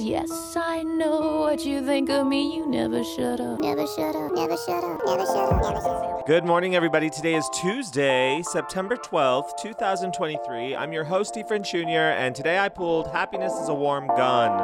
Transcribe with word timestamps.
Yes, 0.00 0.56
I 0.56 0.82
know 0.82 1.40
what 1.42 1.66
you 1.66 1.84
think 1.84 2.08
of 2.08 2.26
me. 2.26 2.56
You 2.56 2.64
never 2.66 3.04
shut 3.04 3.38
up. 3.38 3.60
Never 3.60 3.86
shut 3.86 4.16
up, 4.16 4.32
never 4.32 4.56
shut 4.56 4.82
up, 4.82 5.02
never 5.04 5.26
shut 5.26 5.52
up, 5.52 5.62
never 5.62 5.76
shut 5.76 5.86
up. 5.86 6.26
Good 6.26 6.46
morning, 6.46 6.74
everybody. 6.74 7.10
Today 7.10 7.34
is 7.34 7.46
Tuesday, 7.52 8.40
September 8.42 8.96
12th, 8.96 9.58
2023. 9.60 10.74
I'm 10.74 10.94
your 10.94 11.04
host, 11.04 11.34
Efren 11.34 11.70
Jr., 11.70 12.16
and 12.18 12.34
today 12.34 12.58
I 12.58 12.70
pulled 12.70 13.08
Happiness 13.08 13.52
is 13.52 13.68
a 13.68 13.74
Warm 13.74 14.06
Gun. 14.06 14.58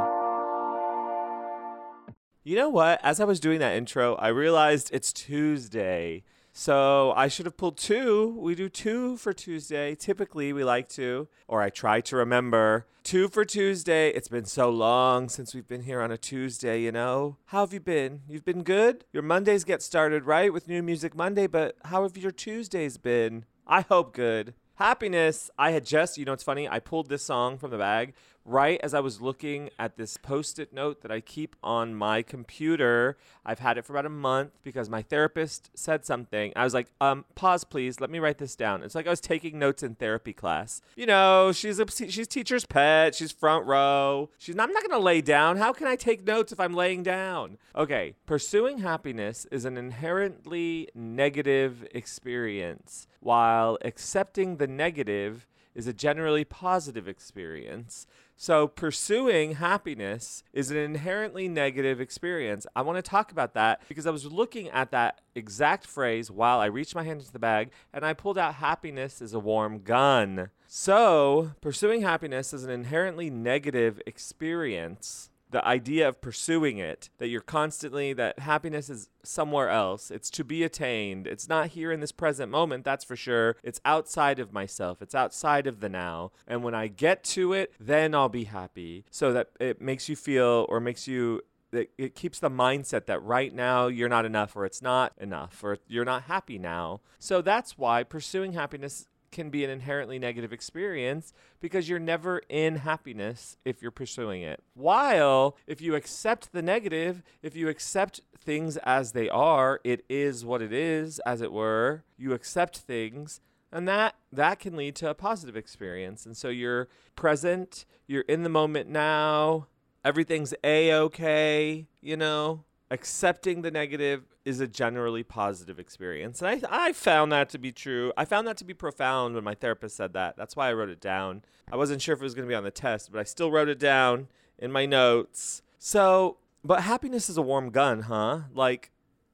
You 2.42 2.56
know 2.56 2.70
what? 2.70 2.98
As 3.02 3.20
I 3.20 3.24
was 3.24 3.38
doing 3.38 3.58
that 3.58 3.76
intro, 3.76 4.14
I 4.14 4.28
realized 4.28 4.88
it's 4.90 5.12
Tuesday. 5.12 6.22
So 6.58 7.12
I 7.14 7.28
should 7.28 7.44
have 7.44 7.58
pulled 7.58 7.76
two. 7.76 8.34
We 8.38 8.54
do 8.54 8.70
two 8.70 9.18
for 9.18 9.34
Tuesday. 9.34 9.94
Typically, 9.94 10.54
we 10.54 10.64
like 10.64 10.88
to, 10.88 11.28
or 11.46 11.60
I 11.60 11.68
try 11.68 12.00
to 12.00 12.16
remember, 12.16 12.86
two 13.04 13.28
for 13.28 13.44
Tuesday. 13.44 14.08
It's 14.08 14.28
been 14.28 14.46
so 14.46 14.70
long 14.70 15.28
since 15.28 15.54
we've 15.54 15.68
been 15.68 15.82
here 15.82 16.00
on 16.00 16.10
a 16.10 16.16
Tuesday, 16.16 16.80
you 16.80 16.92
know? 16.92 17.36
How 17.44 17.60
have 17.60 17.74
you 17.74 17.80
been? 17.80 18.22
You've 18.26 18.46
been 18.46 18.62
good? 18.62 19.04
Your 19.12 19.22
Mondays 19.22 19.64
get 19.64 19.82
started, 19.82 20.24
right? 20.24 20.50
With 20.50 20.66
New 20.66 20.82
Music 20.82 21.14
Monday, 21.14 21.46
but 21.46 21.76
how 21.84 22.04
have 22.04 22.16
your 22.16 22.30
Tuesdays 22.30 22.96
been? 22.96 23.44
I 23.66 23.82
hope 23.82 24.14
good. 24.14 24.54
Happiness. 24.76 25.50
I 25.58 25.72
had 25.72 25.84
just, 25.84 26.16
you 26.16 26.24
know, 26.24 26.32
it's 26.32 26.42
funny. 26.42 26.66
I 26.66 26.78
pulled 26.78 27.10
this 27.10 27.22
song 27.22 27.58
from 27.58 27.70
the 27.70 27.76
bag 27.76 28.14
right 28.46 28.80
as 28.82 28.94
I 28.94 29.00
was 29.00 29.20
looking 29.20 29.70
at 29.78 29.96
this 29.96 30.16
post 30.16 30.58
it 30.58 30.72
note 30.72 31.02
that 31.02 31.10
I 31.10 31.20
keep 31.20 31.56
on 31.62 31.94
my 31.94 32.22
computer. 32.22 33.16
I've 33.44 33.58
had 33.58 33.76
it 33.76 33.84
for 33.84 33.92
about 33.92 34.06
a 34.06 34.10
month 34.10 34.52
because 34.62 34.88
my 34.88 35.02
therapist 35.02 35.70
said 35.74 36.04
something. 36.06 36.52
I 36.54 36.64
was 36.64 36.72
like, 36.72 36.86
um, 37.00 37.24
pause, 37.34 37.64
please. 37.64 38.00
Let 38.00 38.10
me 38.10 38.18
write 38.18 38.38
this 38.38 38.56
down. 38.56 38.82
It's 38.82 38.94
like 38.94 39.06
I 39.06 39.10
was 39.10 39.20
taking 39.20 39.58
notes 39.58 39.82
in 39.82 39.96
therapy 39.96 40.32
class. 40.32 40.80
You 40.96 41.06
know, 41.06 41.52
she's 41.52 41.80
a, 41.80 41.86
she's 41.90 42.28
teacher's 42.28 42.64
pet. 42.64 43.14
She's 43.14 43.32
front 43.32 43.66
row. 43.66 44.30
She's 44.38 44.54
not, 44.54 44.68
I'm 44.68 44.74
not 44.74 44.82
going 44.82 44.98
to 44.98 45.04
lay 45.04 45.20
down. 45.20 45.56
How 45.56 45.72
can 45.72 45.86
I 45.86 45.96
take 45.96 46.26
notes 46.26 46.52
if 46.52 46.60
I'm 46.60 46.74
laying 46.74 47.02
down? 47.02 47.58
Okay. 47.74 48.14
Pursuing 48.26 48.78
happiness 48.78 49.46
is 49.50 49.64
an 49.64 49.76
inherently 49.76 50.88
negative 50.94 51.86
experience, 51.92 53.06
while 53.20 53.78
accepting 53.82 54.56
the 54.56 54.66
negative 54.66 55.46
is 55.76 55.86
a 55.86 55.92
generally 55.92 56.42
positive 56.42 57.06
experience. 57.06 58.06
So, 58.34 58.66
pursuing 58.66 59.52
happiness 59.52 60.42
is 60.52 60.70
an 60.70 60.76
inherently 60.76 61.48
negative 61.48 62.00
experience. 62.00 62.66
I 62.74 62.82
want 62.82 62.96
to 62.96 63.08
talk 63.08 63.30
about 63.30 63.54
that 63.54 63.82
because 63.88 64.06
I 64.06 64.10
was 64.10 64.24
looking 64.24 64.68
at 64.70 64.90
that 64.90 65.20
exact 65.34 65.86
phrase 65.86 66.30
while 66.30 66.58
I 66.58 66.66
reached 66.66 66.94
my 66.94 67.04
hand 67.04 67.20
into 67.20 67.32
the 67.32 67.38
bag 67.38 67.70
and 67.92 68.04
I 68.04 68.14
pulled 68.14 68.38
out 68.38 68.56
happiness 68.56 69.22
is 69.22 69.32
a 69.32 69.38
warm 69.38 69.82
gun. 69.82 70.50
So, 70.66 71.52
pursuing 71.60 72.02
happiness 72.02 72.52
is 72.52 72.64
an 72.64 72.70
inherently 72.70 73.30
negative 73.30 74.00
experience 74.06 75.30
the 75.50 75.66
idea 75.66 76.08
of 76.08 76.20
pursuing 76.20 76.78
it 76.78 77.10
that 77.18 77.28
you're 77.28 77.40
constantly 77.40 78.12
that 78.12 78.40
happiness 78.40 78.90
is 78.90 79.08
somewhere 79.22 79.70
else. 79.70 80.10
It's 80.10 80.30
to 80.30 80.44
be 80.44 80.62
attained. 80.64 81.26
It's 81.26 81.48
not 81.48 81.68
here 81.68 81.92
in 81.92 82.00
this 82.00 82.12
present 82.12 82.50
moment 82.50 82.84
that's 82.84 83.04
for 83.04 83.16
sure. 83.16 83.56
It's 83.62 83.80
outside 83.84 84.38
of 84.38 84.52
myself. 84.52 85.00
It's 85.00 85.14
outside 85.14 85.66
of 85.66 85.80
the 85.80 85.88
now. 85.88 86.32
And 86.46 86.62
when 86.62 86.74
i 86.74 86.88
get 86.88 87.22
to 87.24 87.52
it 87.52 87.72
then 87.78 88.14
i'll 88.14 88.28
be 88.28 88.44
happy. 88.44 89.04
So 89.10 89.32
that 89.32 89.50
it 89.60 89.80
makes 89.80 90.08
you 90.08 90.16
feel 90.16 90.66
or 90.68 90.80
makes 90.80 91.06
you 91.06 91.42
it, 91.72 91.90
it 91.98 92.14
keeps 92.14 92.38
the 92.38 92.50
mindset 92.50 93.06
that 93.06 93.22
right 93.22 93.52
now 93.54 93.86
you're 93.86 94.08
not 94.08 94.24
enough 94.24 94.56
or 94.56 94.64
it's 94.64 94.82
not 94.82 95.12
enough 95.18 95.62
or 95.62 95.78
you're 95.86 96.04
not 96.04 96.22
happy 96.22 96.58
now. 96.58 97.00
So 97.18 97.42
that's 97.42 97.76
why 97.76 98.02
pursuing 98.02 98.52
happiness 98.52 99.06
can 99.30 99.50
be 99.50 99.64
an 99.64 99.70
inherently 99.70 100.18
negative 100.18 100.52
experience 100.52 101.32
because 101.60 101.88
you're 101.88 101.98
never 101.98 102.42
in 102.48 102.76
happiness 102.76 103.56
if 103.64 103.82
you're 103.82 103.90
pursuing 103.90 104.42
it. 104.42 104.62
While 104.74 105.56
if 105.66 105.80
you 105.80 105.94
accept 105.94 106.52
the 106.52 106.62
negative, 106.62 107.22
if 107.42 107.56
you 107.56 107.68
accept 107.68 108.20
things 108.38 108.76
as 108.78 109.12
they 109.12 109.28
are, 109.28 109.80
it 109.84 110.04
is 110.08 110.44
what 110.44 110.62
it 110.62 110.72
is, 110.72 111.20
as 111.20 111.40
it 111.40 111.52
were, 111.52 112.04
you 112.16 112.32
accept 112.32 112.78
things 112.78 113.40
and 113.72 113.86
that 113.88 114.14
that 114.32 114.58
can 114.58 114.76
lead 114.76 114.94
to 114.96 115.10
a 115.10 115.14
positive 115.14 115.56
experience. 115.56 116.24
And 116.24 116.36
so 116.36 116.48
you're 116.48 116.88
present, 117.14 117.84
you're 118.06 118.22
in 118.22 118.42
the 118.42 118.48
moment 118.48 118.88
now, 118.88 119.66
everything's 120.04 120.54
a 120.62 120.92
okay, 120.94 121.86
you 122.00 122.16
know, 122.16 122.64
accepting 122.90 123.62
the 123.62 123.70
negative 123.70 124.24
is 124.44 124.60
a 124.60 124.66
generally 124.66 125.22
positive 125.22 125.78
experience. 125.78 126.40
And 126.40 126.64
I, 126.70 126.88
I 126.88 126.92
found 126.92 127.32
that 127.32 127.48
to 127.50 127.58
be 127.58 127.72
true. 127.72 128.12
I 128.16 128.24
found 128.24 128.46
that 128.46 128.56
to 128.58 128.64
be 128.64 128.74
profound 128.74 129.34
when 129.34 129.44
my 129.44 129.54
therapist 129.54 129.96
said 129.96 130.12
that. 130.12 130.36
That's 130.36 130.56
why 130.56 130.68
I 130.68 130.72
wrote 130.72 130.88
it 130.88 131.00
down. 131.00 131.42
I 131.70 131.76
wasn't 131.76 132.00
sure 132.00 132.14
if 132.14 132.20
it 132.20 132.24
was 132.24 132.34
going 132.34 132.46
to 132.46 132.52
be 132.52 132.54
on 132.54 132.64
the 132.64 132.70
test, 132.70 133.10
but 133.10 133.18
I 133.18 133.24
still 133.24 133.50
wrote 133.50 133.68
it 133.68 133.78
down 133.78 134.28
in 134.58 134.70
my 134.70 134.86
notes. 134.86 135.62
So, 135.78 136.38
but 136.64 136.82
happiness 136.82 137.28
is 137.28 137.36
a 137.36 137.42
warm 137.42 137.70
gun, 137.70 138.02
huh? 138.02 138.40
Like, 138.54 138.92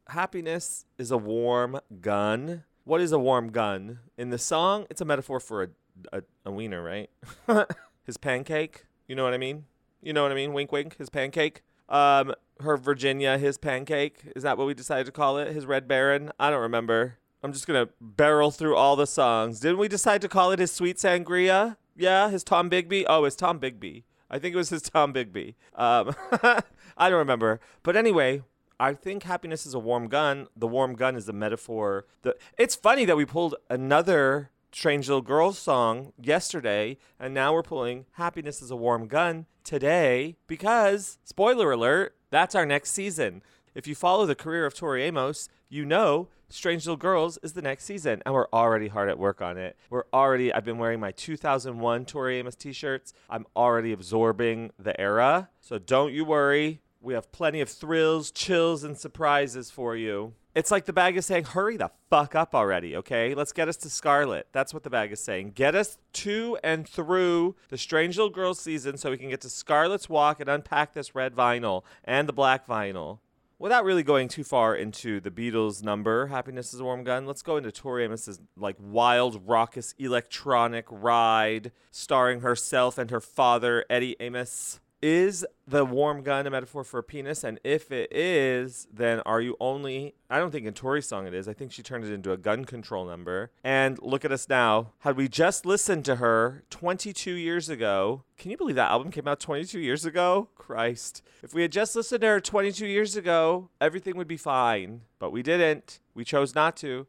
happiness 0.08 0.86
is 0.98 1.10
a 1.10 1.18
warm 1.18 1.78
gun. 2.00 2.64
What 2.84 3.00
is 3.00 3.12
a 3.12 3.18
warm 3.18 3.50
gun? 3.50 4.00
In 4.16 4.30
the 4.30 4.38
song, 4.38 4.86
it's 4.90 5.00
a 5.00 5.04
metaphor 5.04 5.40
for 5.40 5.62
a, 5.62 5.68
a, 6.12 6.22
a 6.46 6.50
wiener, 6.50 6.82
right? 6.82 7.10
his 8.04 8.16
pancake. 8.16 8.84
You 9.06 9.14
know 9.14 9.24
what 9.24 9.34
I 9.34 9.38
mean? 9.38 9.66
You 10.00 10.12
know 10.12 10.22
what 10.22 10.32
I 10.32 10.34
mean? 10.34 10.52
Wink, 10.52 10.72
wink. 10.72 10.96
His 10.96 11.10
pancake. 11.10 11.62
Um, 11.88 12.34
her 12.60 12.76
Virginia, 12.76 13.38
his 13.38 13.58
pancake. 13.58 14.20
Is 14.36 14.42
that 14.42 14.56
what 14.56 14.66
we 14.66 14.74
decided 14.74 15.06
to 15.06 15.12
call 15.12 15.38
it? 15.38 15.52
His 15.52 15.66
Red 15.66 15.88
Baron? 15.88 16.30
I 16.38 16.50
don't 16.50 16.62
remember. 16.62 17.18
I'm 17.42 17.52
just 17.52 17.66
gonna 17.66 17.88
barrel 18.00 18.50
through 18.50 18.76
all 18.76 18.94
the 18.94 19.06
songs. 19.06 19.60
Didn't 19.60 19.78
we 19.78 19.88
decide 19.88 20.22
to 20.22 20.28
call 20.28 20.52
it 20.52 20.60
his 20.60 20.70
Sweet 20.70 20.96
Sangria? 20.96 21.76
Yeah, 21.96 22.30
his 22.30 22.44
Tombigbee. 22.44 23.04
Oh, 23.08 23.24
it's 23.24 23.36
Tombigbee. 23.36 24.04
I 24.30 24.38
think 24.38 24.54
it 24.54 24.58
was 24.58 24.70
his 24.70 24.82
Tombigbee. 24.82 25.54
Um, 25.74 26.14
I 26.96 27.10
don't 27.10 27.18
remember. 27.18 27.60
But 27.82 27.96
anyway, 27.96 28.42
I 28.78 28.94
think 28.94 29.24
happiness 29.24 29.66
is 29.66 29.74
a 29.74 29.78
warm 29.78 30.08
gun. 30.08 30.46
The 30.56 30.66
warm 30.66 30.94
gun 30.94 31.16
is 31.16 31.28
a 31.28 31.32
metaphor. 31.32 32.06
The 32.22 32.36
it's 32.56 32.74
funny 32.74 33.04
that 33.04 33.16
we 33.16 33.24
pulled 33.24 33.56
another 33.68 34.50
Strange 34.74 35.06
Little 35.06 35.20
Girls 35.20 35.58
song 35.58 36.14
yesterday, 36.20 36.96
and 37.20 37.34
now 37.34 37.52
we're 37.52 37.62
pulling 37.62 38.06
Happiness 38.12 38.62
is 38.62 38.70
a 38.70 38.76
Warm 38.76 39.06
Gun 39.06 39.44
today 39.64 40.36
because, 40.46 41.18
spoiler 41.24 41.72
alert, 41.72 42.16
that's 42.30 42.54
our 42.54 42.64
next 42.64 42.92
season. 42.92 43.42
If 43.74 43.86
you 43.86 43.94
follow 43.94 44.24
the 44.24 44.34
career 44.34 44.64
of 44.64 44.74
Tori 44.74 45.02
Amos, 45.02 45.50
you 45.68 45.84
know 45.84 46.28
Strange 46.48 46.86
Little 46.86 46.96
Girls 46.96 47.38
is 47.42 47.52
the 47.52 47.60
next 47.60 47.84
season, 47.84 48.22
and 48.24 48.34
we're 48.34 48.48
already 48.50 48.88
hard 48.88 49.10
at 49.10 49.18
work 49.18 49.42
on 49.42 49.58
it. 49.58 49.76
We're 49.90 50.04
already, 50.12 50.52
I've 50.52 50.64
been 50.64 50.78
wearing 50.78 51.00
my 51.00 51.12
2001 51.12 52.06
Tori 52.06 52.38
Amos 52.38 52.56
t 52.56 52.72
shirts. 52.72 53.12
I'm 53.28 53.46
already 53.54 53.92
absorbing 53.92 54.70
the 54.78 54.98
era. 54.98 55.50
So 55.60 55.78
don't 55.78 56.14
you 56.14 56.24
worry. 56.24 56.80
We 57.02 57.12
have 57.12 57.30
plenty 57.30 57.60
of 57.60 57.68
thrills, 57.68 58.30
chills, 58.30 58.84
and 58.84 58.96
surprises 58.96 59.70
for 59.70 59.96
you. 59.96 60.32
It's 60.54 60.70
like 60.70 60.84
the 60.84 60.92
bag 60.92 61.16
is 61.16 61.24
saying, 61.24 61.44
hurry 61.44 61.78
the 61.78 61.90
fuck 62.10 62.34
up 62.34 62.54
already, 62.54 62.94
okay? 62.96 63.34
Let's 63.34 63.52
get 63.52 63.68
us 63.68 63.76
to 63.78 63.88
Scarlet. 63.88 64.48
That's 64.52 64.74
what 64.74 64.82
the 64.82 64.90
bag 64.90 65.10
is 65.10 65.20
saying. 65.20 65.52
Get 65.54 65.74
us 65.74 65.96
to 66.12 66.58
and 66.62 66.86
through 66.86 67.56
the 67.70 67.78
Strange 67.78 68.18
Little 68.18 68.28
Girl 68.28 68.52
season 68.52 68.98
so 68.98 69.10
we 69.10 69.16
can 69.16 69.30
get 69.30 69.40
to 69.42 69.48
Scarlet's 69.48 70.10
Walk 70.10 70.40
and 70.40 70.50
unpack 70.50 70.92
this 70.92 71.14
red 71.14 71.34
vinyl 71.34 71.84
and 72.04 72.28
the 72.28 72.34
black 72.34 72.66
vinyl. 72.66 73.20
Without 73.58 73.84
really 73.84 74.02
going 74.02 74.28
too 74.28 74.44
far 74.44 74.76
into 74.76 75.20
the 75.20 75.30
Beatles 75.30 75.82
number, 75.82 76.26
Happiness 76.26 76.74
is 76.74 76.80
a 76.80 76.84
Warm 76.84 77.02
Gun, 77.02 77.24
let's 77.26 77.42
go 77.42 77.56
into 77.56 77.72
Tori 77.72 78.04
Amos's 78.04 78.38
like 78.54 78.76
wild, 78.78 79.48
raucous, 79.48 79.94
electronic 79.98 80.84
ride 80.90 81.72
starring 81.90 82.40
herself 82.40 82.98
and 82.98 83.10
her 83.10 83.20
father, 83.20 83.86
Eddie 83.88 84.16
Amos. 84.20 84.80
Is 85.02 85.44
the 85.66 85.84
warm 85.84 86.22
gun 86.22 86.46
a 86.46 86.50
metaphor 86.50 86.84
for 86.84 86.98
a 86.98 87.02
penis? 87.02 87.42
And 87.42 87.58
if 87.64 87.90
it 87.90 88.12
is, 88.12 88.86
then 88.92 89.20
are 89.26 89.40
you 89.40 89.56
only. 89.58 90.14
I 90.30 90.38
don't 90.38 90.52
think 90.52 90.64
in 90.64 90.74
Tori's 90.74 91.08
song 91.08 91.26
it 91.26 91.34
is. 91.34 91.48
I 91.48 91.54
think 91.54 91.72
she 91.72 91.82
turned 91.82 92.04
it 92.04 92.12
into 92.12 92.30
a 92.30 92.36
gun 92.36 92.64
control 92.64 93.04
number. 93.04 93.50
And 93.64 93.98
look 94.00 94.24
at 94.24 94.30
us 94.30 94.48
now. 94.48 94.92
Had 95.00 95.16
we 95.16 95.26
just 95.26 95.66
listened 95.66 96.04
to 96.04 96.16
her 96.16 96.62
22 96.70 97.32
years 97.32 97.68
ago, 97.68 98.22
can 98.38 98.52
you 98.52 98.56
believe 98.56 98.76
that 98.76 98.92
album 98.92 99.10
came 99.10 99.26
out 99.26 99.40
22 99.40 99.80
years 99.80 100.04
ago? 100.04 100.48
Christ. 100.54 101.20
If 101.42 101.52
we 101.52 101.62
had 101.62 101.72
just 101.72 101.96
listened 101.96 102.20
to 102.20 102.28
her 102.28 102.40
22 102.40 102.86
years 102.86 103.16
ago, 103.16 103.70
everything 103.80 104.16
would 104.16 104.28
be 104.28 104.36
fine. 104.36 105.00
But 105.18 105.32
we 105.32 105.42
didn't. 105.42 105.98
We 106.14 106.24
chose 106.24 106.54
not 106.54 106.76
to. 106.76 107.08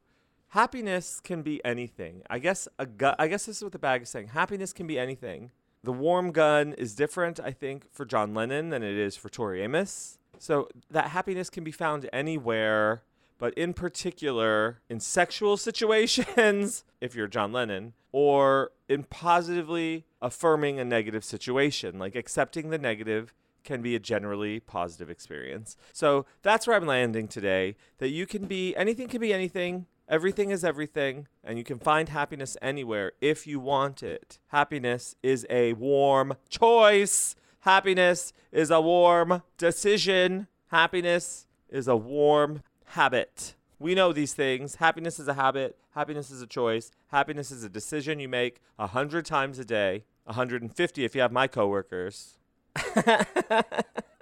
Happiness 0.50 1.20
can 1.20 1.44
be 1.44 1.64
anything. 1.64 2.24
I 2.30 2.40
guess 2.40 2.68
a 2.80 2.86
gu- 2.86 3.16
I 3.18 3.28
guess 3.28 3.46
this 3.46 3.58
is 3.58 3.64
what 3.64 3.72
the 3.72 3.80
bag 3.80 4.04
is 4.04 4.10
saying. 4.10 4.30
Happiness 4.30 4.74
can 4.74 4.86
be 4.88 4.98
anything. 5.00 5.52
The 5.84 5.92
warm 5.92 6.32
gun 6.32 6.74
is 6.74 6.96
different, 6.96 7.40
I 7.40 7.52
think, 7.52 7.92
for 7.92 8.06
John 8.06 8.34
Lennon 8.34 8.70
than 8.70 8.84
it 8.84 8.96
is 8.96 9.18
for 9.18 9.28
Tori 9.28 9.62
Amos. 9.62 10.18
So 10.40 10.70
that 10.90 11.10
happiness 11.10 11.50
can 11.50 11.64
be 11.64 11.72
found 11.72 12.10
anywhere, 12.14 13.04
but 13.38 13.54
in 13.56 13.74
particular 13.74 14.80
in 14.90 15.00
sexual 15.02 15.58
situations, 15.68 16.86
if 17.02 17.16
you're 17.16 17.28
John 17.28 17.52
Lennon, 17.52 17.94
or 18.14 18.72
in 18.88 19.04
positively 19.04 20.06
affirming 20.22 20.80
a 20.80 20.86
negative 20.86 21.26
situation, 21.26 22.00
like 22.00 22.16
accepting 22.16 22.70
the 22.70 22.78
negative 22.78 23.34
can 23.64 23.82
be 23.82 23.96
a 23.96 24.00
generally 24.00 24.60
positive 24.60 25.10
experience. 25.10 25.78
So 25.92 26.26
that's 26.42 26.68
where 26.68 26.76
I'm 26.76 26.86
landing 26.86 27.28
today 27.28 27.76
that 27.98 28.10
you 28.10 28.26
can 28.26 28.46
be 28.46 28.76
anything 28.76 29.08
can 29.08 29.22
be 29.22 29.34
anything 29.34 29.86
Everything 30.14 30.52
is 30.52 30.64
everything, 30.64 31.28
and 31.44 31.58
you 31.58 31.64
can 31.64 31.80
find 31.80 32.08
happiness 32.08 32.56
anywhere 32.62 33.14
if 33.20 33.48
you 33.48 33.60
want 33.60 34.04
it. 34.04 34.38
Happiness 34.50 35.16
is 35.24 35.44
a 35.50 35.74
warm 35.74 36.36
choice. 36.50 37.36
Happiness 37.62 38.32
is 38.52 38.70
a 38.70 38.80
warm 38.80 39.42
decision. 39.58 40.46
Happiness 40.68 41.48
is 41.68 41.88
a 41.88 41.96
warm 41.96 42.62
habit. 42.90 43.56
We 43.80 43.96
know 43.96 44.14
these 44.14 44.34
things. 44.34 44.76
Happiness 44.76 45.18
is 45.18 45.28
a 45.28 45.34
habit. 45.34 45.80
Happiness 45.96 46.30
is 46.30 46.44
a 46.44 46.48
choice. 46.48 46.92
Happiness 47.08 47.50
is 47.50 47.64
a 47.64 47.70
decision 47.70 48.20
you 48.20 48.30
make 48.30 48.62
a 48.78 48.86
hundred 48.86 49.26
times 49.26 49.58
a 49.58 49.66
day. 49.66 50.04
150 50.26 51.04
if 51.04 51.16
you 51.16 51.22
have 51.22 51.32
my 51.32 51.48
coworkers. 51.48 52.38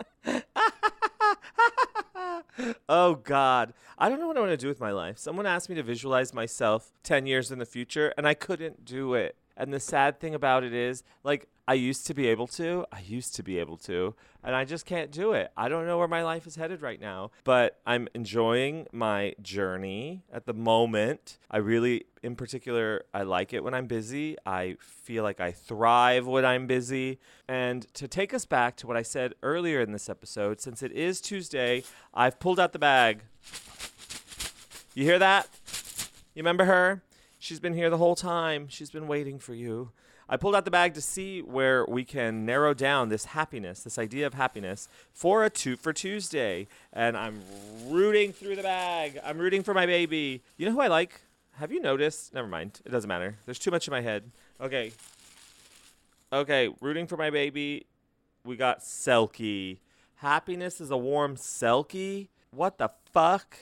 oh 2.89 3.15
God. 3.15 3.74
I 3.98 4.09
don't 4.09 4.19
know 4.19 4.27
what 4.27 4.38
I 4.38 4.42
want 4.42 4.51
to 4.51 4.57
do 4.57 4.68
with 4.68 4.80
my 4.80 4.92
life. 4.92 5.18
Someone 5.18 5.45
asked 5.45 5.69
me 5.69 5.75
to 5.75 5.83
visualize 5.83 6.33
myself 6.33 6.92
10 7.03 7.25
years 7.25 7.51
in 7.51 7.59
the 7.59 7.65
future, 7.65 8.13
and 8.18 8.27
I 8.27 8.33
couldn't 8.33 8.86
do 8.86 9.13
it. 9.13 9.36
And 9.61 9.71
the 9.71 9.79
sad 9.79 10.19
thing 10.19 10.33
about 10.33 10.63
it 10.63 10.73
is, 10.73 11.03
like, 11.23 11.47
I 11.67 11.75
used 11.75 12.07
to 12.07 12.15
be 12.15 12.27
able 12.27 12.47
to. 12.47 12.83
I 12.91 13.01
used 13.01 13.35
to 13.35 13.43
be 13.43 13.59
able 13.59 13.77
to. 13.77 14.15
And 14.43 14.55
I 14.55 14.65
just 14.65 14.87
can't 14.87 15.11
do 15.11 15.33
it. 15.33 15.51
I 15.55 15.69
don't 15.69 15.85
know 15.85 15.99
where 15.99 16.07
my 16.07 16.23
life 16.23 16.47
is 16.47 16.55
headed 16.55 16.81
right 16.81 16.99
now. 16.99 17.29
But 17.43 17.79
I'm 17.85 18.07
enjoying 18.15 18.87
my 18.91 19.35
journey 19.39 20.23
at 20.33 20.47
the 20.47 20.53
moment. 20.55 21.37
I 21.51 21.57
really, 21.57 22.05
in 22.23 22.35
particular, 22.35 23.03
I 23.13 23.21
like 23.21 23.53
it 23.53 23.63
when 23.63 23.75
I'm 23.75 23.85
busy. 23.85 24.35
I 24.47 24.77
feel 24.79 25.21
like 25.21 25.39
I 25.39 25.51
thrive 25.51 26.25
when 26.25 26.43
I'm 26.43 26.65
busy. 26.65 27.19
And 27.47 27.85
to 27.93 28.07
take 28.07 28.33
us 28.33 28.45
back 28.45 28.75
to 28.77 28.87
what 28.87 28.97
I 28.97 29.03
said 29.03 29.35
earlier 29.43 29.79
in 29.79 29.91
this 29.91 30.09
episode, 30.09 30.59
since 30.59 30.81
it 30.81 30.91
is 30.91 31.21
Tuesday, 31.21 31.83
I've 32.15 32.39
pulled 32.39 32.59
out 32.59 32.73
the 32.73 32.79
bag. 32.79 33.21
You 34.95 35.03
hear 35.05 35.19
that? 35.19 35.47
You 36.33 36.39
remember 36.39 36.65
her? 36.65 37.03
She's 37.41 37.59
been 37.59 37.73
here 37.73 37.89
the 37.89 37.97
whole 37.97 38.13
time. 38.13 38.67
She's 38.67 38.91
been 38.91 39.07
waiting 39.07 39.39
for 39.39 39.55
you. 39.55 39.89
I 40.29 40.38
pulled 40.38 40.53
out 40.53 40.63
the 40.63 40.69
bag 40.69 40.93
to 40.93 41.01
see 41.01 41.41
where 41.41 41.83
we 41.88 42.05
can 42.05 42.45
narrow 42.45 42.75
down 42.75 43.09
this 43.09 43.25
happiness, 43.25 43.81
this 43.81 43.97
idea 43.97 44.27
of 44.27 44.35
happiness, 44.35 44.88
for 45.11 45.43
a 45.43 45.49
two 45.49 45.75
for 45.75 45.91
Tuesday. 45.91 46.67
And 46.93 47.17
I'm 47.17 47.41
rooting 47.88 48.31
through 48.31 48.57
the 48.57 48.61
bag. 48.61 49.19
I'm 49.25 49.39
rooting 49.39 49.63
for 49.63 49.73
my 49.73 49.88
baby. 49.88 50.43
You 50.55 50.67
know 50.67 50.73
who 50.73 50.81
I 50.81 50.88
like? 50.88 51.19
Have 51.53 51.71
you 51.71 51.81
noticed? 51.81 52.31
Never 52.31 52.47
mind. 52.47 52.79
It 52.85 52.91
doesn't 52.91 53.07
matter. 53.07 53.39
There's 53.45 53.57
too 53.57 53.71
much 53.71 53.88
in 53.88 53.91
my 53.91 54.01
head. 54.01 54.29
Okay. 54.61 54.91
Okay, 56.31 56.69
rooting 56.79 57.07
for 57.07 57.17
my 57.17 57.31
baby. 57.31 57.88
We 58.45 58.55
got 58.55 58.81
Selkie. 58.81 59.79
Happiness 60.17 60.79
is 60.79 60.91
a 60.91 60.97
warm 60.97 61.38
Selkie. 61.38 62.27
What 62.51 62.77
the 62.77 62.91
fuck? 63.11 63.57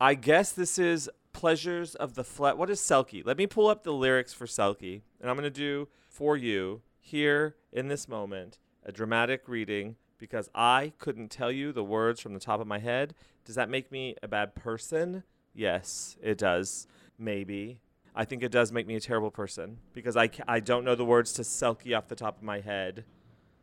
I 0.00 0.14
guess 0.14 0.50
this 0.50 0.78
is 0.78 1.10
pleasures 1.38 1.94
of 1.94 2.14
the 2.14 2.24
flesh. 2.24 2.56
What 2.56 2.68
is 2.68 2.80
Selkie? 2.80 3.24
Let 3.24 3.38
me 3.38 3.46
pull 3.46 3.68
up 3.68 3.84
the 3.84 3.92
lyrics 3.92 4.32
for 4.32 4.46
Selkie, 4.46 5.02
and 5.20 5.30
I'm 5.30 5.36
going 5.36 5.44
to 5.44 5.50
do 5.50 5.86
for 6.08 6.36
you 6.36 6.82
here 6.98 7.54
in 7.72 7.86
this 7.86 8.08
moment 8.08 8.58
a 8.84 8.90
dramatic 8.90 9.48
reading 9.48 9.94
because 10.18 10.50
I 10.52 10.94
couldn't 10.98 11.28
tell 11.30 11.52
you 11.52 11.70
the 11.70 11.84
words 11.84 12.20
from 12.20 12.34
the 12.34 12.40
top 12.40 12.60
of 12.60 12.66
my 12.66 12.80
head. 12.80 13.14
Does 13.44 13.54
that 13.54 13.70
make 13.70 13.92
me 13.92 14.16
a 14.20 14.26
bad 14.26 14.56
person? 14.56 15.22
Yes, 15.54 16.16
it 16.20 16.38
does. 16.38 16.88
Maybe. 17.20 17.78
I 18.16 18.24
think 18.24 18.42
it 18.42 18.50
does 18.50 18.72
make 18.72 18.88
me 18.88 18.96
a 18.96 19.00
terrible 19.00 19.30
person 19.30 19.78
because 19.92 20.16
I, 20.16 20.30
I 20.48 20.58
don't 20.58 20.84
know 20.84 20.96
the 20.96 21.04
words 21.04 21.32
to 21.34 21.42
Selkie 21.42 21.96
off 21.96 22.08
the 22.08 22.16
top 22.16 22.38
of 22.38 22.42
my 22.42 22.58
head. 22.58 23.04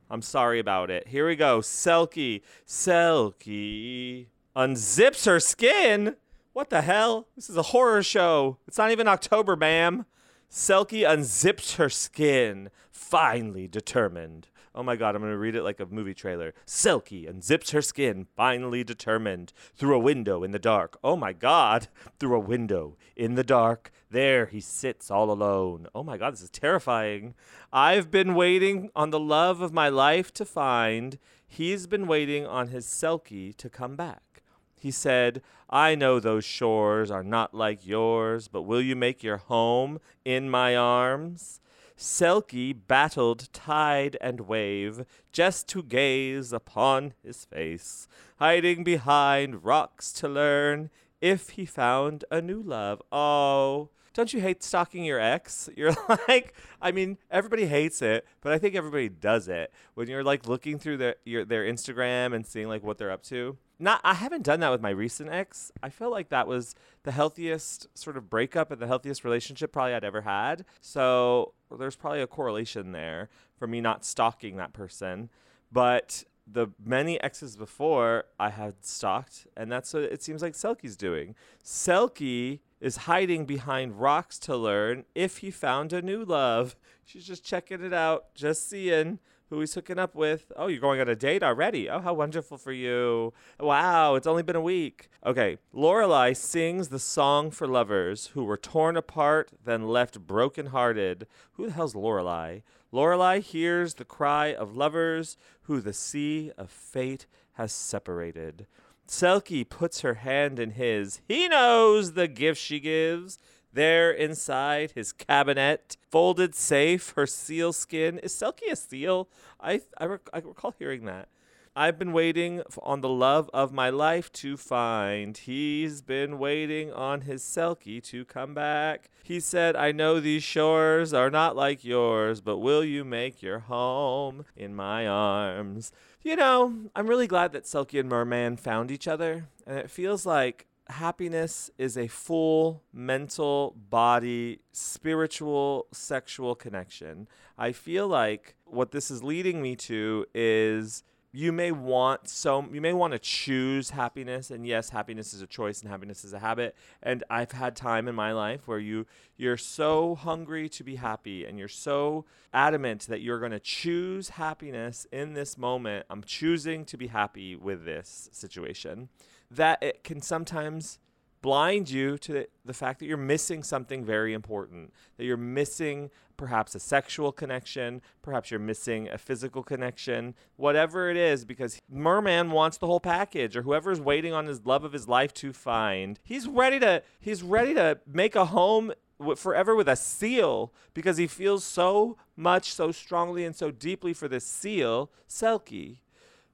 I'm 0.10 0.22
sorry 0.22 0.60
about 0.60 0.90
it. 0.90 1.10
Here 1.10 1.28
we 1.28 1.36
go. 1.36 1.60
Selkie. 1.60 2.42
Selkie 2.66 4.28
unzips 4.56 5.26
her 5.26 5.42
skin. 5.42 6.16
What 6.56 6.70
the 6.70 6.84
hell? 6.84 7.28
This 7.36 7.50
is 7.50 7.58
a 7.58 7.74
horror 7.74 8.02
show. 8.02 8.60
It's 8.66 8.78
not 8.78 8.90
even 8.90 9.10
October, 9.10 9.58
ma'am. 9.58 10.06
Selkie 10.50 11.06
unzips 11.06 11.76
her 11.76 11.90
skin, 11.90 12.70
finally 12.90 13.68
determined. 13.68 14.48
Oh 14.74 14.82
my 14.82 14.96
god, 14.96 15.18
I'm 15.18 15.22
to 15.24 15.38
read 15.38 15.56
it 15.56 15.64
like 15.64 15.82
a 15.82 15.86
movie 15.86 16.14
trailer. 16.14 16.54
Selkie 16.66 17.30
unzips 17.30 17.72
her 17.72 17.82
skin, 17.82 18.28
finally 18.38 18.86
determined, 18.86 19.52
through 19.76 19.96
a 19.96 20.00
window 20.00 20.46
in 20.46 20.52
the 20.52 20.58
dark. 20.58 20.98
Oh 21.04 21.18
my 21.18 21.34
god, 21.34 21.90
through 22.22 22.38
a 22.38 22.40
window 22.40 22.96
in 23.18 23.36
the 23.36 23.44
dark. 23.44 23.92
There 24.10 24.46
he 24.46 24.62
sits 24.62 25.12
all 25.12 25.30
alone. 25.30 25.88
Oh 25.94 26.04
my 26.04 26.16
god, 26.16 26.36
this 26.36 26.42
is 26.42 26.50
terrifying. 26.50 27.34
I've 27.74 28.10
been 28.10 28.34
waiting 28.34 28.92
on 28.96 29.10
the 29.10 29.20
love 29.20 29.60
of 29.60 29.74
my 29.74 29.90
life 29.90 30.34
to 30.36 30.46
find. 30.46 31.20
He's 31.46 31.86
been 31.86 32.08
waiting 32.08 32.48
on 32.48 32.70
his 32.70 32.86
Selkie 32.86 33.54
to 33.58 33.70
come 33.70 33.98
back. 33.98 34.35
He 34.80 34.92
said, 34.92 35.42
I 35.70 35.96
know 35.96 36.20
those 36.20 36.46
shores 36.46 37.10
are 37.10 37.24
not 37.24 37.54
like 37.54 37.86
yours, 37.86 38.48
but 38.48 38.64
will 38.64 38.82
you 38.82 38.96
make 38.96 39.24
your 39.24 39.38
home 39.38 40.00
in 40.24 40.50
my 40.50 40.76
arms? 40.76 41.60
Selkie 41.98 42.76
battled 42.88 43.52
tide 43.54 44.18
and 44.20 44.42
wave 44.42 45.06
just 45.32 45.68
to 45.70 45.82
gaze 45.82 46.52
upon 46.52 47.14
his 47.24 47.46
face, 47.46 48.08
hiding 48.38 48.84
behind 48.84 49.64
rocks 49.64 50.12
to 50.14 50.28
learn 50.28 50.90
if 51.22 51.52
he 51.52 51.66
found 51.66 52.26
a 52.30 52.42
new 52.42 52.62
love. 52.62 53.02
Oh, 53.12 53.90
don't 54.14 54.34
you 54.34 54.42
hate 54.42 54.64
stalking 54.64 55.04
your 55.04 55.20
ex? 55.20 55.70
You're 55.76 55.96
like, 56.28 56.54
I 56.82 56.92
mean, 56.92 57.18
everybody 57.32 57.66
hates 57.66 58.02
it, 58.02 58.26
but 58.42 58.52
I 58.52 58.58
think 58.58 58.76
everybody 58.76 59.10
does 59.10 59.48
it 59.48 59.74
when 59.94 60.08
you're 60.08 60.24
like 60.24 60.48
looking 60.48 60.80
through 60.80 60.98
their 60.98 61.16
your, 61.26 61.46
their 61.46 61.64
Instagram 61.64 62.34
and 62.34 62.46
seeing 62.46 62.68
like 62.68 62.84
what 62.84 62.98
they're 62.98 63.12
up 63.12 63.24
to. 63.24 63.58
Not, 63.78 64.00
I 64.04 64.14
haven't 64.14 64.44
done 64.44 64.62
that 64.62 64.72
with 64.72 64.82
my 64.82 64.90
recent 64.90 65.30
ex. 65.30 65.72
I 65.84 65.90
feel 65.90 66.10
like 66.10 66.30
that 66.30 66.48
was 66.48 66.76
the 67.04 67.12
healthiest 67.12 67.88
sort 67.98 68.16
of 68.16 68.30
breakup 68.30 68.72
and 68.72 68.82
the 68.82 68.88
healthiest 68.88 69.24
relationship 69.24 69.74
probably 69.74 69.94
I'd 69.94 70.04
ever 70.04 70.22
had. 70.22 70.66
So 70.82 71.54
there's 71.78 71.96
probably 71.96 72.22
a 72.22 72.28
correlation 72.28 72.92
there 72.94 73.30
for 73.58 73.68
me 73.68 73.82
not 73.82 74.06
stalking 74.06 74.56
that 74.58 74.74
person. 74.74 75.30
But 75.72 76.24
the 76.48 76.68
many 76.84 77.20
exes 77.22 77.58
before 77.58 78.26
I 78.40 78.50
had 78.52 78.86
stalked, 78.86 79.48
and 79.58 79.72
that's 79.72 79.94
what 79.94 80.04
it 80.04 80.22
seems 80.22 80.42
like 80.42 80.54
Selkie's 80.54 80.96
doing. 80.96 81.36
Selkie 81.64 82.60
is 82.80 82.98
hiding 82.98 83.46
behind 83.46 84.00
rocks 84.00 84.38
to 84.40 84.56
learn 84.56 85.06
if 85.16 85.38
he 85.38 85.50
found 85.50 85.92
a 85.92 86.02
new 86.02 86.24
love. 86.24 86.76
She's 87.04 87.26
just 87.26 87.44
checking 87.44 87.84
it 87.84 87.94
out, 87.94 88.34
just 88.36 88.70
seeing 88.70 89.20
who 89.50 89.60
he's 89.60 89.74
hooking 89.74 90.00
up 90.00 90.16
with. 90.16 90.52
Oh, 90.56 90.68
you're 90.68 90.80
going 90.80 91.00
on 91.00 91.10
a 91.10 91.16
date 91.16 91.44
already. 91.44 91.90
Oh, 91.90 92.00
how 92.00 92.14
wonderful 92.14 92.58
for 92.58 92.72
you. 92.72 93.34
Wow, 93.60 94.16
it's 94.16 94.28
only 94.28 94.44
been 94.44 94.56
a 94.56 94.62
week. 94.62 95.10
Okay, 95.26 95.58
Lorelei 95.72 96.34
sings 96.34 96.90
the 96.90 97.00
song 97.00 97.52
for 97.52 97.68
lovers 97.68 98.28
who 98.28 98.44
were 98.44 98.58
torn 98.58 98.98
apart, 98.98 99.52
then 99.64 99.88
left 99.88 100.26
brokenhearted. 100.28 101.28
Who 101.54 101.68
the 101.68 101.74
hell's 101.74 101.96
Lorelei? 101.96 102.60
Lorelei 102.92 103.40
hears 103.40 103.96
the 103.96 104.06
cry 104.06 104.54
of 104.54 104.76
lovers 104.76 105.38
who 105.64 105.82
the 105.82 105.94
sea 105.94 106.52
of 106.58 106.72
fate 106.72 107.26
has 107.54 107.72
separated. 107.72 108.68
Selkie 109.08 109.68
puts 109.68 110.02
her 110.02 110.16
hand 110.16 110.60
in 110.60 110.72
his. 110.72 111.22
He 111.28 111.48
knows 111.48 112.14
the 112.14 112.28
gift 112.28 112.60
she 112.60 112.80
gives. 112.80 113.38
There 113.76 114.10
inside 114.10 114.92
his 114.92 115.12
cabinet, 115.12 115.98
folded 116.10 116.56
safe, 116.56 117.12
her 117.18 117.28
seal 117.28 117.74
skin. 117.74 118.20
Is 118.20 118.34
Selkie 118.34 118.72
a 118.72 118.76
seal? 118.76 119.28
I, 119.60 119.82
I, 119.98 120.06
rec- 120.06 120.30
I 120.34 120.38
recall 120.40 120.74
hearing 120.80 121.04
that. 121.06 121.28
I've 121.76 122.00
been 122.00 122.14
waiting 122.14 122.62
on 122.84 123.02
the 123.02 123.10
love 123.10 123.50
of 123.54 123.74
my 123.74 123.90
life 123.90 124.32
to 124.32 124.56
find. 124.56 125.38
He's 125.38 126.02
been 126.02 126.40
waiting 126.40 126.94
on 126.94 127.22
his 127.22 127.44
Selkie 127.44 128.02
to 128.04 128.24
come 128.24 128.54
back. 128.54 129.10
He 129.24 129.42
said, 129.42 129.76
I 129.76 129.92
know 129.92 130.22
these 130.22 130.44
shores 130.44 131.14
are 131.14 131.30
not 131.30 131.58
like 131.58 131.84
yours, 131.84 132.40
but 132.40 132.60
will 132.60 132.86
you 132.86 133.04
make 133.04 133.44
your 133.44 133.60
home 133.60 134.46
in 134.56 134.74
my 134.74 135.06
arms? 135.06 135.92
You 136.24 136.38
know, 136.38 136.74
I'm 136.96 137.08
really 137.08 137.28
glad 137.28 137.52
that 137.52 137.66
Selkie 137.66 138.00
and 138.00 138.08
Merman 138.08 138.56
found 138.56 138.90
each 138.90 139.06
other, 139.06 139.50
and 139.68 139.78
it 139.78 139.92
feels 139.92 140.26
like 140.26 140.68
happiness 140.88 141.70
is 141.78 141.98
a 141.98 142.08
full 142.08 142.84
mental, 142.94 143.76
body, 143.90 144.60
spiritual, 144.72 145.88
sexual 145.92 146.56
connection. 146.56 147.28
I 147.58 147.72
feel 147.72 148.08
like 148.08 148.56
what 148.66 148.92
this 148.92 149.10
is 149.10 149.24
leading 149.24 149.62
me 149.62 149.76
to 149.78 150.26
is 150.34 151.04
you 151.36 151.52
may 151.52 151.70
want 151.70 152.30
so 152.30 152.66
you 152.72 152.80
may 152.80 152.94
want 152.94 153.12
to 153.12 153.20
choose 153.20 153.90
happiness 153.90 154.50
and 154.50 154.66
yes 154.66 154.90
happiness 154.90 155.34
is 155.34 155.42
a 155.42 155.48
choice 155.48 155.82
and 155.82 155.92
happiness 155.92 156.24
is 156.24 156.32
a 156.32 156.40
habit 156.40 156.74
and 157.04 157.26
i've 157.30 157.52
had 157.52 157.76
time 157.76 158.08
in 158.08 158.16
my 158.16 158.32
life 158.32 158.70
where 158.70 158.80
you 158.80 159.06
you're 159.36 159.58
so 159.58 160.16
hungry 160.16 160.70
to 160.70 160.82
be 160.82 160.96
happy 160.96 161.44
and 161.44 161.60
you're 161.60 161.68
so 161.68 162.24
adamant 162.54 163.06
that 163.08 163.20
you're 163.20 163.40
going 163.40 163.52
to 163.52 163.60
choose 163.60 164.30
happiness 164.30 165.06
in 165.12 165.34
this 165.34 165.58
moment 165.58 166.06
i'm 166.10 166.24
choosing 166.24 166.86
to 166.86 166.96
be 166.96 167.08
happy 167.08 167.54
with 167.54 167.84
this 167.84 168.30
situation 168.32 169.10
that 169.52 169.82
it 169.82 170.04
can 170.04 170.22
sometimes 170.22 171.00
blind 171.42 171.92
you 171.92 172.18
to 172.18 172.48
the, 172.66 172.74
fact 172.74 173.00
that 173.00 173.06
you're 173.06 173.18
missing 173.18 173.62
something 173.62 174.04
very 174.04 174.34
important, 174.34 174.92
that 175.18 175.26
you're 175.26 175.38
missing 175.38 176.10
perhaps 176.38 176.74
a 176.74 176.80
sexual 176.80 177.32
connection, 177.32 178.02
perhaps 178.24 178.50
you're 178.50 178.60
missing 178.60 179.08
a 179.10 179.18
physical 179.18 179.62
connection, 179.62 180.34
whatever 180.56 181.10
it 181.10 181.16
is, 181.16 181.46
because 181.46 181.80
Merman 181.88 182.50
wants 182.50 182.78
the 182.78 182.88
whole 182.88 183.00
package, 183.00 183.56
or 183.56 183.62
whoever 183.62 183.92
is 183.92 184.02
waiting 184.02 184.34
on 184.34 184.48
his 184.48 184.66
love 184.66 184.84
of 184.84 184.92
his 184.92 185.08
life 185.08 185.34
to 185.36 185.54
find. 185.54 186.20
He's 186.24 186.48
ready 186.48 186.80
to 186.80 187.04
he's 187.20 187.44
ready 187.44 187.76
to 187.76 188.00
make 188.08 188.36
a 188.36 188.46
home 188.46 188.92
forever 189.38 189.76
with 189.76 189.88
a 189.88 189.96
seal 189.96 190.74
because 190.94 191.18
he 191.18 191.28
feels 191.28 191.64
so 191.64 192.18
much, 192.36 192.74
so 192.74 192.92
strongly, 192.92 193.46
and 193.46 193.56
so 193.56 193.72
deeply 193.72 194.14
for 194.14 194.28
this 194.28 194.46
seal, 194.46 195.12
Selkie. 195.30 196.00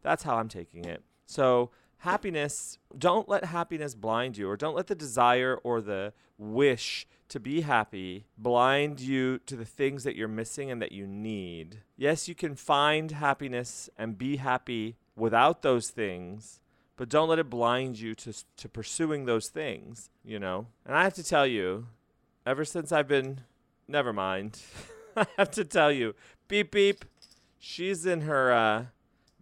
That's 0.01 0.23
how 0.23 0.37
I'm 0.37 0.49
taking 0.49 0.85
it. 0.85 1.03
So, 1.25 1.71
happiness, 2.01 2.79
don't 2.97 3.29
let 3.29 3.45
happiness 3.45 3.93
blind 3.93 4.35
you, 4.35 4.49
or 4.49 4.57
don't 4.57 4.75
let 4.75 4.87
the 4.87 4.95
desire 4.95 5.59
or 5.63 5.81
the 5.81 6.13
wish 6.37 7.07
to 7.29 7.39
be 7.39 7.61
happy 7.61 8.25
blind 8.37 8.99
you 8.99 9.37
to 9.45 9.55
the 9.55 9.65
things 9.65 10.03
that 10.03 10.15
you're 10.15 10.27
missing 10.27 10.71
and 10.71 10.81
that 10.81 10.91
you 10.91 11.05
need. 11.05 11.77
Yes, 11.95 12.27
you 12.27 12.35
can 12.35 12.55
find 12.55 13.11
happiness 13.11 13.89
and 13.97 14.17
be 14.17 14.37
happy 14.37 14.95
without 15.15 15.61
those 15.61 15.89
things, 15.89 16.59
but 16.97 17.07
don't 17.07 17.29
let 17.29 17.39
it 17.39 17.49
blind 17.49 17.99
you 17.99 18.15
to, 18.15 18.33
to 18.57 18.67
pursuing 18.67 19.25
those 19.25 19.49
things, 19.49 20.09
you 20.25 20.39
know? 20.39 20.65
And 20.85 20.95
I 20.95 21.03
have 21.03 21.13
to 21.13 21.23
tell 21.23 21.45
you, 21.45 21.85
ever 22.47 22.65
since 22.65 22.91
I've 22.91 23.07
been, 23.07 23.41
never 23.87 24.11
mind, 24.11 24.59
I 25.15 25.27
have 25.37 25.51
to 25.51 25.63
tell 25.63 25.91
you, 25.91 26.15
beep 26.47 26.71
beep, 26.71 27.05
she's 27.59 28.07
in 28.07 28.21
her 28.21 28.51
uh, 28.51 28.85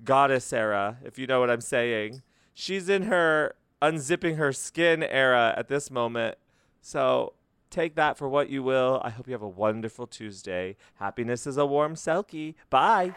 goddess 0.03 0.51
era, 0.51 0.97
if 1.05 1.17
you 1.17 1.25
know 1.25 1.39
what 1.39 1.49
I'm 1.49 1.61
saying. 1.61 2.21
She's 2.59 2.89
in 2.89 3.03
her 3.03 3.55
unzipping 3.81 4.35
her 4.35 4.51
skin 4.51 5.01
era 5.01 5.53
at 5.55 5.69
this 5.69 5.89
moment. 5.89 6.37
So 6.81 7.31
take 7.69 7.95
that 7.95 8.17
for 8.17 8.27
what 8.27 8.49
you 8.49 8.63
will. 8.63 8.99
I 9.01 9.11
hope 9.11 9.27
you 9.27 9.31
have 9.31 9.41
a 9.41 9.47
wonderful 9.47 10.07
Tuesday. 10.07 10.75
Happiness 10.95 11.47
is 11.47 11.55
a 11.55 11.65
warm 11.65 11.95
selkie. 11.95 12.55
Bye. 12.69 13.15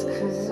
kids. 0.00 0.51